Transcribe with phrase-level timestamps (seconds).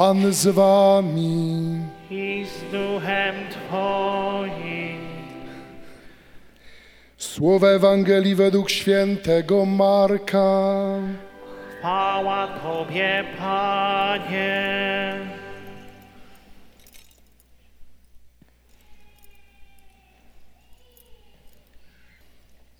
[0.00, 1.78] Pan z wami.
[2.10, 5.00] i z duchem Twoim.
[7.16, 10.84] Słowa Ewangelii według świętego Marka.
[11.78, 15.12] Chwała Tobie, Panie.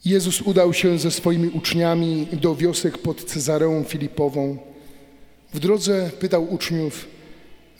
[0.04, 4.69] Jezus udał się ze swoimi uczniami do wiosek pod Cezareą Filipową.
[5.54, 7.08] W drodze pytał uczniów,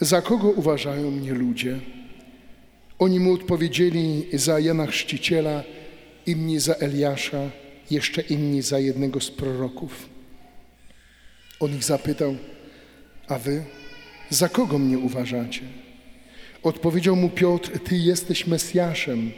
[0.00, 1.79] za kogo uważają mnie ludzie?
[2.99, 5.64] Oni mu odpowiedzieli za Jana Chrzciciela,
[6.26, 7.50] inni za Eliasza,
[7.90, 10.09] jeszcze inni za jednego z proroków.
[11.61, 12.36] On ich zapytał,
[13.29, 13.64] a wy
[14.31, 15.62] za kogo mnie uważacie?
[16.62, 19.31] Odpowiedział mu Piotr, ty jesteś Mesjaszem.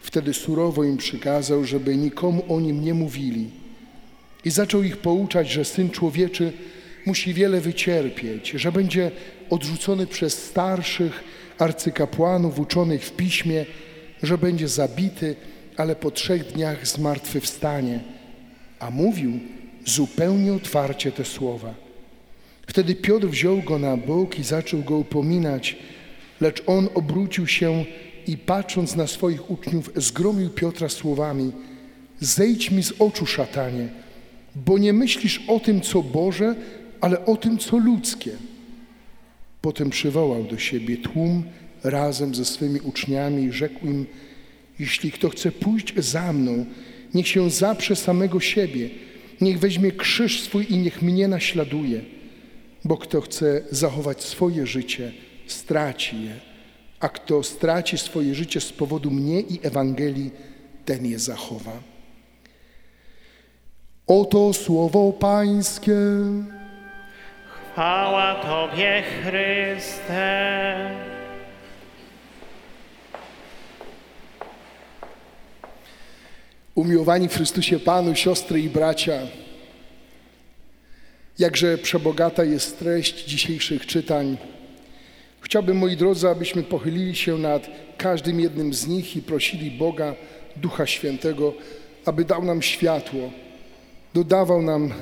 [0.00, 3.50] Wtedy surowo im przykazał, żeby nikomu o nim nie mówili.
[4.44, 6.52] I zaczął ich pouczać, że syn człowieczy
[7.06, 9.10] musi wiele wycierpieć, że będzie
[9.50, 11.24] odrzucony przez starszych
[11.58, 13.66] arcykapłanów uczonych w piśmie,
[14.22, 15.36] że będzie zabity,
[15.76, 18.00] ale po trzech dniach zmartwychwstanie.
[18.78, 19.32] A mówił
[19.84, 21.74] zupełnie otwarcie te słowa.
[22.66, 25.76] Wtedy Piotr wziął go na bok i zaczął go upominać,
[26.40, 27.84] lecz on obrócił się
[28.26, 31.52] i patrząc na swoich uczniów, zgromił Piotra słowami:
[32.20, 33.88] Zejdź mi z oczu, szatanie,
[34.54, 36.54] bo nie myślisz o tym, co Boże,
[37.00, 38.30] ale o tym, co ludzkie.
[39.60, 41.44] Potem przywołał do siebie tłum
[41.84, 44.06] razem ze swymi uczniami i rzekł im:
[44.78, 46.66] Jeśli kto chce pójść za mną,
[47.14, 48.90] niech się zaprze samego siebie,
[49.40, 52.00] niech weźmie krzyż swój i niech mnie naśladuje.
[52.84, 55.12] Bo kto chce zachować swoje życie,
[55.46, 56.40] straci je,
[57.00, 60.30] a kto straci swoje życie z powodu mnie i Ewangelii,
[60.84, 61.82] ten je zachowa.
[64.06, 65.96] Oto słowo Pańskie.
[67.76, 70.90] Chwała Tobie, Chryste.
[76.74, 79.20] Umiłowani w Chrystusie Panu, siostry i bracia,
[81.38, 84.36] jakże przebogata jest treść dzisiejszych czytań.
[85.40, 87.66] Chciałbym, moi drodzy, abyśmy pochylili się nad
[87.96, 90.14] każdym jednym z nich i prosili Boga,
[90.56, 91.54] Ducha Świętego,
[92.04, 93.30] aby dał nam światło,
[94.14, 94.92] dodawał nam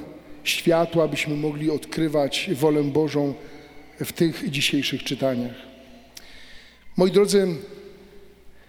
[0.44, 3.34] światło, abyśmy mogli odkrywać wolę Bożą
[4.00, 5.54] w tych dzisiejszych czytaniach.
[6.96, 7.46] Moi drodzy,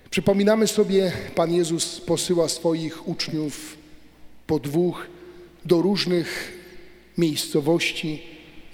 [0.10, 3.78] przypominamy sobie, Pan Jezus posyła swoich uczniów
[4.48, 5.08] po dwóch
[5.66, 6.54] do różnych
[7.18, 8.22] miejscowości,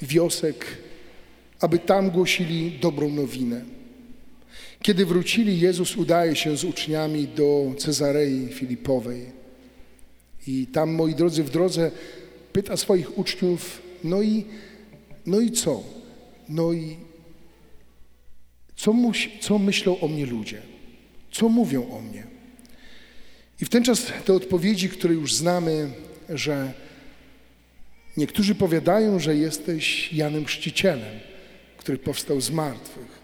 [0.01, 0.65] wiosek,
[1.59, 3.65] aby tam głosili dobrą nowinę.
[4.81, 9.25] Kiedy wrócili, Jezus udaje się z uczniami do Cezarei Filipowej.
[10.47, 11.91] I tam, moi drodzy, w drodze
[12.53, 14.45] pyta swoich uczniów, no i,
[15.25, 15.83] no i co?
[16.49, 16.97] No i
[18.75, 20.61] co, muś, co myślą o mnie ludzie?
[21.31, 22.23] Co mówią o mnie?
[23.61, 25.89] I w ten czas te odpowiedzi, które już znamy,
[26.29, 26.73] że
[28.17, 31.19] niektórzy powiadają, że jesteś Janem Chrzcicielem,
[31.77, 33.21] który powstał z martwych.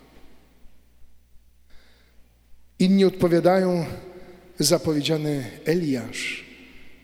[2.79, 3.85] Inni odpowiadają
[4.59, 6.46] zapowiedziany Eliasz,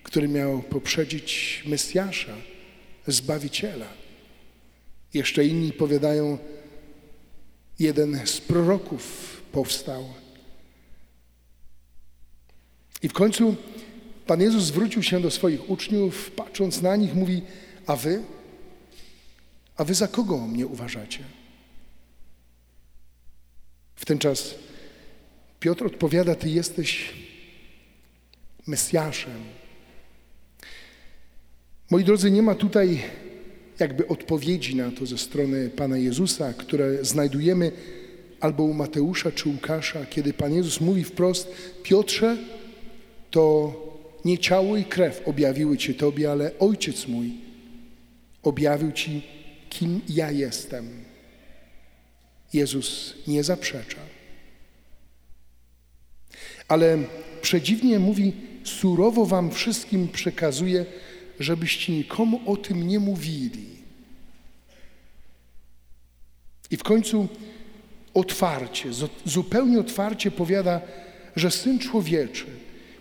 [0.04, 2.34] który miał poprzedzić Mesjasza,
[3.08, 3.88] Zbawiciela.
[5.14, 6.38] Jeszcze inni powiadają,
[7.80, 10.14] jeden z proroków powstał.
[13.02, 13.56] I w końcu
[14.28, 17.42] Pan Jezus zwrócił się do swoich uczniów, patrząc na nich, mówi,
[17.88, 18.24] a wy?
[19.78, 21.24] A wy za kogo mnie uważacie?
[23.96, 24.56] W ten czas
[25.60, 27.14] Piotr odpowiada, ty jesteś
[28.68, 29.44] Mesjaszem.
[31.90, 33.02] Moi drodzy, nie ma tutaj
[33.80, 37.72] jakby odpowiedzi na to ze strony Pana Jezusa, które znajdujemy
[38.40, 41.48] albo u Mateusza czy Łukasza, kiedy Pan Jezus mówi wprost,
[41.84, 42.38] Piotrze,
[43.32, 43.74] to
[44.26, 47.34] nie ciało i krew objawiły Cię Tobie, ale Ojciec mój
[48.44, 49.24] objawił Ci,
[49.70, 50.90] kim ja jestem.
[52.54, 54.00] Jezus nie zaprzecza.
[56.68, 56.98] Ale
[57.42, 58.34] przedziwnie mówi,
[58.64, 60.86] surowo Wam wszystkim przekazuje,
[61.40, 63.68] żebyście nikomu o tym nie mówili.
[66.72, 67.28] I w końcu
[68.14, 68.90] otwarcie,
[69.26, 70.82] zupełnie otwarcie powiada,
[71.36, 72.46] że Syn Człowieczy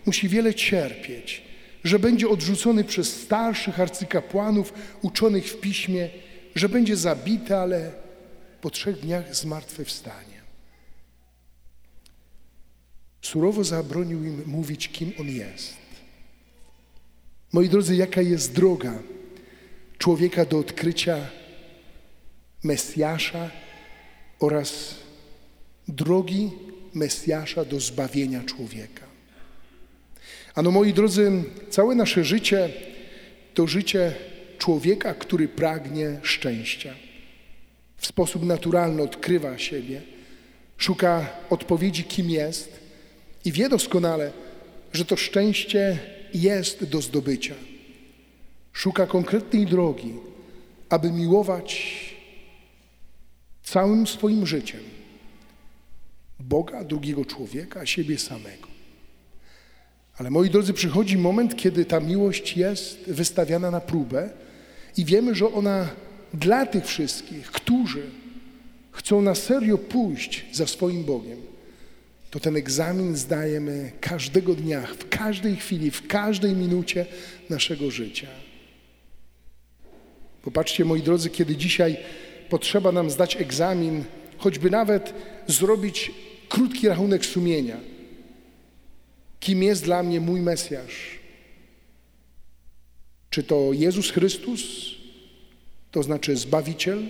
[0.05, 1.43] musi wiele cierpieć,
[1.83, 6.09] że będzie odrzucony przez starszych arcykapłanów uczonych w piśmie,
[6.55, 7.91] że będzie zabity, ale
[8.61, 10.33] po trzech dniach zmartwychwstanie.
[13.21, 15.82] Surowo zabronił im mówić, kim on jest.
[17.53, 18.93] Moi drodzy, jaka jest droga
[19.97, 21.29] człowieka do odkrycia
[22.63, 23.51] Mesjasza
[24.39, 24.95] oraz
[25.87, 26.51] drogi
[26.93, 29.05] Mesjasza do zbawienia człowieka.
[30.55, 31.31] Ano moi drodzy,
[31.69, 32.69] całe nasze życie
[33.53, 34.15] to życie
[34.57, 36.95] człowieka, który pragnie szczęścia.
[37.97, 40.01] W sposób naturalny odkrywa siebie,
[40.77, 42.79] szuka odpowiedzi, kim jest
[43.45, 44.31] i wie doskonale,
[44.93, 45.99] że to szczęście
[46.33, 47.55] jest do zdobycia.
[48.73, 50.13] Szuka konkretnej drogi,
[50.89, 51.99] aby miłować
[53.63, 54.79] całym swoim życiem
[56.39, 58.67] Boga, drugiego człowieka, siebie samego.
[60.17, 64.29] Ale moi drodzy, przychodzi moment, kiedy ta miłość jest wystawiana na próbę
[64.97, 65.89] i wiemy, że ona
[66.33, 68.09] dla tych wszystkich, którzy
[68.91, 71.37] chcą na serio pójść za swoim Bogiem,
[72.33, 77.05] to ten egzamin zdajemy każdego dnia, w każdej chwili, w każdej minucie
[77.49, 78.27] naszego życia.
[80.41, 81.97] Popatrzcie, moi drodzy, kiedy dzisiaj
[82.49, 84.03] potrzeba nam zdać egzamin,
[84.37, 85.13] choćby nawet
[85.47, 86.11] zrobić
[86.49, 87.77] krótki rachunek sumienia.
[89.39, 91.19] Kim jest dla mnie mój Mesjasz?
[93.29, 94.61] Czy to Jezus Chrystus,
[95.91, 97.03] to znaczy Zbawiciel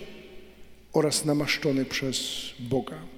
[0.94, 2.20] oraz namaszczony przez
[2.60, 3.13] Boga?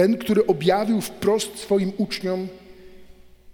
[0.00, 2.48] Ten, który objawił wprost swoim uczniom,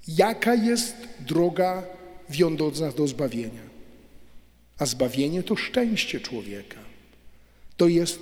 [0.09, 1.83] jaka jest droga
[2.31, 3.63] wiodąca do zbawienia.
[4.79, 6.79] A zbawienie to szczęście człowieka.
[7.77, 8.21] To jest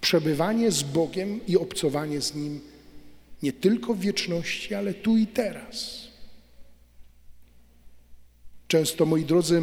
[0.00, 2.60] przebywanie z Bogiem i obcowanie z Nim
[3.42, 6.06] nie tylko w wieczności, ale tu i teraz.
[8.68, 9.62] Często, moi drodzy,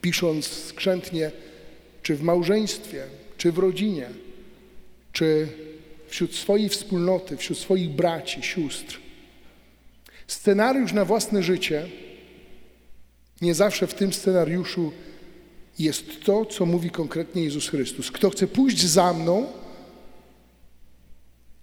[0.00, 1.30] pisząc skrzętnie,
[2.02, 3.06] czy w małżeństwie,
[3.36, 4.08] czy w rodzinie,
[5.12, 5.48] czy
[6.12, 9.00] wśród swojej wspólnoty, wśród swoich braci, sióstr,
[10.26, 11.88] scenariusz na własne życie,
[13.40, 14.92] nie zawsze w tym scenariuszu
[15.78, 18.10] jest to, co mówi konkretnie Jezus Chrystus.
[18.10, 19.52] Kto chce pójść za mną,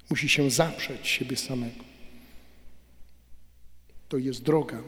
[0.09, 1.83] musi się zaprzeć siebie samego.
[4.09, 4.81] To jest droga.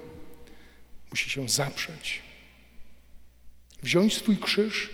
[1.12, 2.22] Musi się zaprzeć.
[3.84, 4.90] Wziąć swój krzyż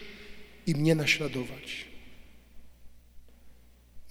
[0.68, 1.87] i mnie naśladować.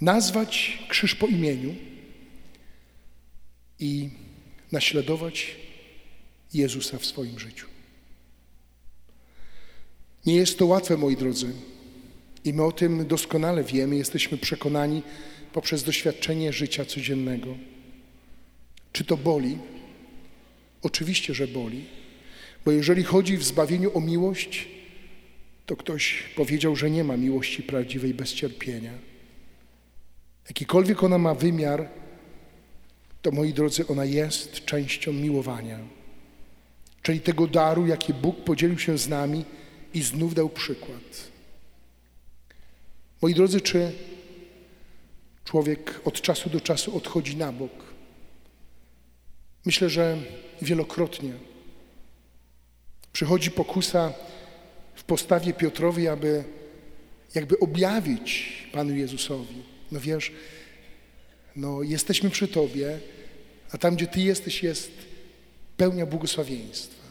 [0.01, 1.75] Nazwać krzyż po imieniu
[3.79, 4.09] i
[4.73, 5.57] naśladować
[6.55, 7.67] Jezusa w swoim życiu.
[10.27, 11.53] Nie jest to łatwe, moi drodzy.
[12.45, 15.03] I my o tym doskonale wiemy, jesteśmy przekonani
[15.53, 17.57] poprzez doświadczenie życia codziennego.
[18.93, 19.59] Czy to boli?
[20.83, 21.85] Oczywiście, że boli,
[22.65, 24.69] bo jeżeli chodzi w zbawieniu o miłość,
[25.67, 28.93] to ktoś powiedział, że nie ma miłości prawdziwej bez cierpienia.
[30.49, 31.89] Jakikolwiek ona ma wymiar,
[33.23, 35.79] to moi drodzy, ona jest częścią miłowania,
[37.03, 39.45] czyli tego daru, jaki Bóg podzielił się z nami
[39.95, 41.31] i znów dał przykład.
[43.23, 43.93] Moi drodzy, czy
[45.45, 47.73] człowiek od czasu do czasu odchodzi na bok?
[49.65, 50.19] Myślę, że
[50.63, 51.33] wielokrotnie.
[53.13, 54.13] Przychodzi pokusa
[54.95, 56.45] w postawie Piotrowi, aby
[57.35, 59.76] jakby objawić Panu Jezusowi.
[59.93, 60.33] No wiesz,
[61.57, 63.01] no jesteśmy przy Tobie,
[63.73, 64.91] a tam, gdzie Ty jesteś, jest
[65.77, 67.07] pełnia błogosławieństwa.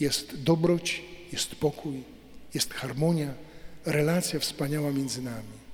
[0.00, 2.02] Jest dobroć, jest pokój,
[2.54, 3.34] jest harmonia,
[3.84, 5.64] relacja wspaniała między nami.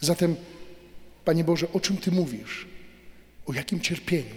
[0.00, 0.36] Zatem,
[1.24, 2.66] Panie Boże, o czym Ty mówisz?
[3.46, 4.34] O jakim cierpieniu?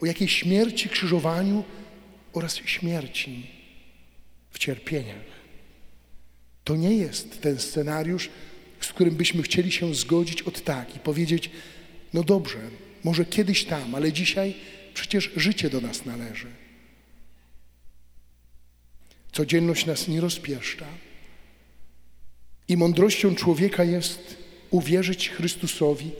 [0.00, 1.64] O jakiej śmierci, krzyżowaniu
[2.32, 3.50] oraz śmierci
[4.50, 5.38] w cierpieniach?
[6.64, 8.30] To nie jest ten scenariusz,
[8.80, 11.50] z którym byśmy chcieli się zgodzić od tak i powiedzieć,
[12.14, 12.58] no dobrze,
[13.04, 14.54] może kiedyś tam, ale dzisiaj
[14.94, 16.46] przecież życie do nas należy.
[19.32, 20.86] Codzienność nas nie rozpieszcza.
[22.68, 24.36] I mądrością człowieka jest
[24.70, 26.10] uwierzyć Chrystusowi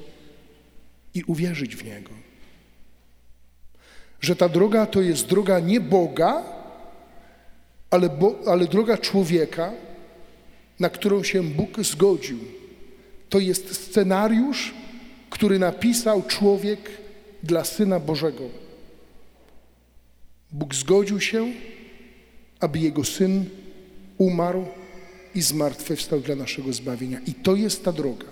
[1.15, 2.11] i uwierzyć w Niego.
[4.21, 6.45] Że ta droga to jest droga nie Boga,
[7.91, 9.73] ale, bo, ale droga człowieka,
[10.81, 12.39] na którą się Bóg zgodził.
[13.29, 14.75] To jest scenariusz,
[15.31, 16.91] który napisał człowiek
[17.43, 18.45] dla Syna Bożego.
[20.53, 21.53] Bóg zgodził się
[22.61, 23.51] aby Jego Syn
[24.19, 24.67] umarł
[25.35, 27.21] i zmartwychwstał dla naszego zbawienia.
[27.27, 28.27] I to jest ta droga.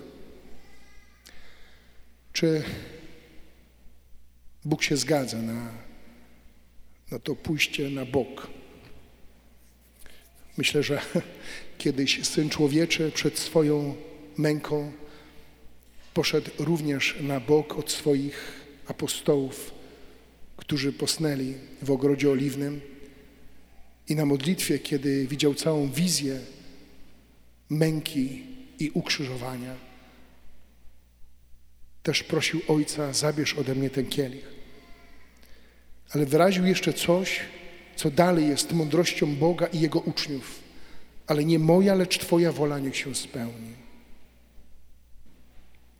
[2.33, 2.63] Czy
[4.65, 5.71] Bóg się zgadza na,
[7.11, 8.47] na to pójście na bok?
[10.57, 11.01] Myślę, że
[11.77, 13.95] kiedyś Syn Człowieczy przed swoją
[14.37, 14.91] męką
[16.13, 18.53] poszedł również na bok od swoich
[18.87, 19.73] apostołów,
[20.57, 22.81] którzy posnęli w ogrodzie oliwnym
[24.09, 26.39] I na modlitwie, kiedy widział całą wizję
[27.69, 28.43] męki
[28.79, 29.75] i ukrzyżowania,
[32.03, 34.47] też prosił Ojca, zabierz ode mnie ten kielich.
[36.09, 37.39] Ale wyraził jeszcze coś,
[37.97, 40.59] co dalej jest mądrością Boga i Jego uczniów.
[41.27, 43.73] Ale nie moja, lecz Twoja wola niech się spełni.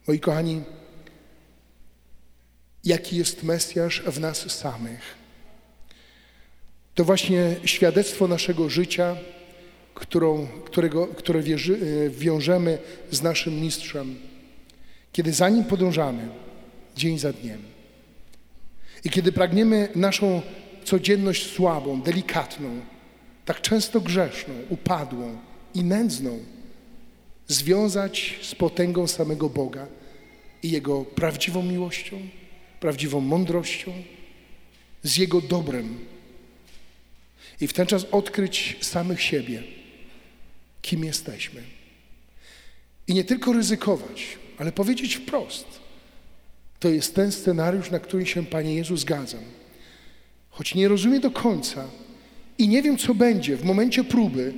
[0.08, 0.62] Moi kochani,
[2.84, 5.16] jaki jest Mesjasz w nas samych?
[6.96, 9.16] To właśnie świadectwo naszego życia,
[9.94, 12.77] którą, którego, które wierzy, e, wiążemy
[13.12, 14.16] z naszym mistrzem,
[15.12, 16.30] kiedy za nim podążamy
[16.96, 17.63] dzień za dniem.
[19.04, 20.42] I kiedy pragniemy naszą
[20.88, 22.82] codzienność słabą, delikatną,
[23.46, 25.38] tak często grzeszną, upadłą
[25.74, 26.39] i nędzną
[27.48, 29.88] związać z potęgą samego Boga
[30.63, 32.20] i Jego prawdziwą miłością,
[32.79, 33.91] prawdziwą mądrością,
[35.03, 36.00] z Jego dobrem.
[37.62, 39.63] I w ten czas odkryć samych siebie,
[40.82, 41.63] kim jesteśmy.
[43.08, 45.67] I nie tylko ryzykować, ale powiedzieć wprost.
[46.79, 49.44] To jest ten scenariusz, na który się, Panie Jezu, zgadzam.
[50.57, 51.89] Choć nie rozumiem do końca
[52.57, 54.53] i nie wiem, co będzie w momencie próby,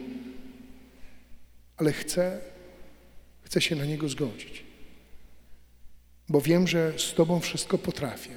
[1.77, 2.41] ale chcę,
[3.41, 4.63] chcę się na niego zgodzić.
[6.29, 8.31] Bo wiem, że z Tobą wszystko potrafię.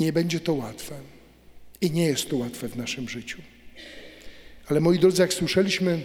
[0.00, 0.94] Nie będzie to łatwe
[1.80, 3.42] i nie jest to łatwe w naszym życiu.
[4.68, 6.02] Ale moi drodzy, jak słyszeliśmy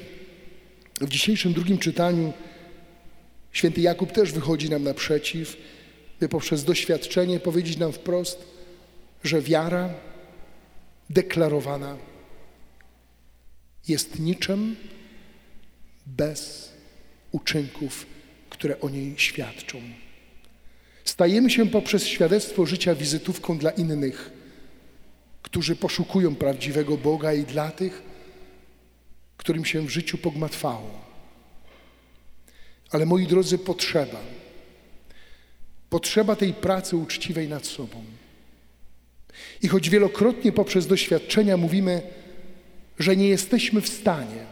[1.02, 2.34] w dzisiejszym drugim czytaniu,
[3.52, 5.58] święty Jakub też wychodzi nam naprzeciw,
[6.22, 8.46] by poprzez doświadczenie powiedzieć nam wprost,
[9.24, 9.90] że wiara
[11.10, 11.98] deklarowana
[13.88, 14.76] jest niczym
[16.06, 16.72] bez
[17.32, 18.06] uczynków,
[18.50, 19.82] które o niej świadczą.
[21.06, 24.32] Stajemy się poprzez świadectwo życia wizytówką dla innych,
[25.42, 28.02] którzy poszukują prawdziwego Boga i dla tych,
[29.38, 31.02] którym się w życiu pogmatwało.
[32.92, 34.41] Ale moi drodzy, potrzeba.
[35.92, 38.04] Potrzeba tej pracy uczciwej nad sobą.
[39.62, 42.02] I choć wielokrotnie poprzez doświadczenia mówimy,
[43.00, 44.46] że nie jesteśmy w stanie,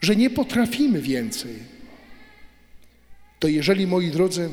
[0.00, 1.58] że nie potrafimy więcej,
[3.38, 4.52] to jeżeli, moi drodzy,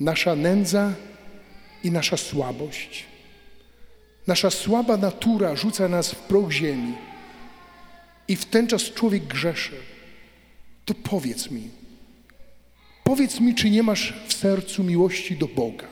[0.00, 0.94] nasza nędza
[1.84, 3.04] i nasza słabość,
[4.26, 6.94] nasza słaba natura rzuca nas w proch ziemi
[8.28, 9.76] i w ten czas człowiek grzeszy,
[10.84, 11.78] to powiedz mi,
[13.08, 15.88] powiedz mi, czy nie masz w sercu miłości do Boga.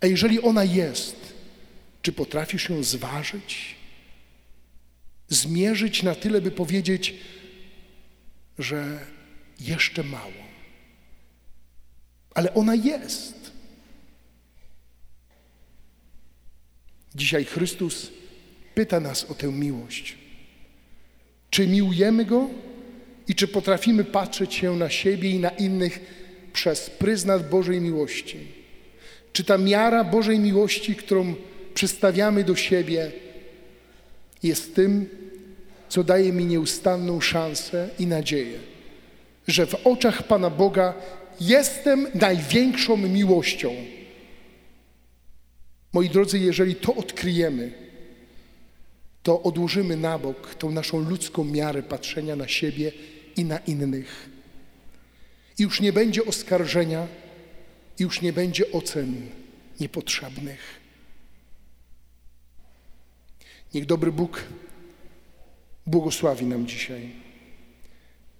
[0.00, 1.16] A jeżeli ona jest,
[2.02, 3.76] czy potrafisz ją zważyć,
[5.28, 7.14] zmierzyć na tyle, by powiedzieć,
[8.58, 9.06] że
[9.60, 10.42] jeszcze mało.
[12.34, 13.52] Ale ona jest.
[17.14, 18.10] Dzisiaj Chrystus
[18.74, 20.16] pyta nas o tę miłość.
[21.50, 22.50] Czy miłujemy Go
[23.28, 26.00] i czy potrafimy patrzeć się na siebie i na innych
[26.52, 28.38] przez pryzmat Bożej miłości?
[29.32, 31.34] Czy ta miara Bożej miłości, którą
[31.74, 33.12] przystawiamy do siebie,
[34.42, 35.08] jest tym,
[35.88, 38.58] co daje mi nieustanną szansę i nadzieję,
[39.48, 40.94] że w oczach Pana Boga
[41.40, 43.74] jestem największą miłością.
[45.92, 47.72] Moi drodzy, jeżeli to odkryjemy,
[49.22, 52.92] to odłożymy na bok tą naszą ludzką miarę patrzenia na siebie
[53.36, 54.28] i na innych.
[55.58, 57.06] I już nie będzie oskarżenia,
[57.98, 59.30] i już nie będzie ocen
[59.80, 60.80] niepotrzebnych.
[63.74, 64.44] Niech dobry Bóg
[65.86, 67.12] błogosławi nam dzisiaj.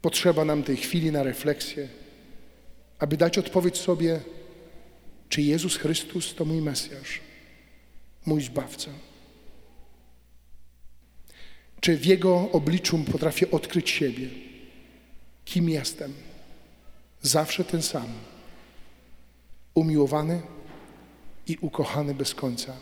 [0.02, 1.88] Potrzeba nam tej chwili na refleksję,
[2.98, 4.20] aby dać odpowiedź sobie,
[5.28, 7.20] czy Jezus Chrystus to mój Mesjasz,
[8.26, 8.90] mój Zbawca.
[11.80, 14.45] Czy w Jego obliczu potrafię odkryć siebie?
[15.46, 16.12] Kim jestem?
[17.22, 18.06] Zawsze ten sam.
[19.74, 20.42] Umiłowany
[21.46, 22.76] i ukochany bez końca.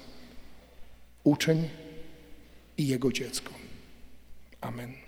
[1.24, 1.68] Uczeń
[2.76, 3.50] i Jego dziecko.
[4.60, 5.03] Amen.